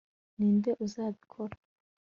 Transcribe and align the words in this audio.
ninde 0.37 0.71
uzabikora 0.85 1.55